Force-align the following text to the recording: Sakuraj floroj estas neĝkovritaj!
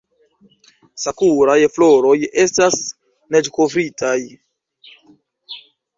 Sakuraj 1.01 1.57
floroj 1.75 2.15
estas 2.45 2.79
neĝkovritaj! 3.37 4.19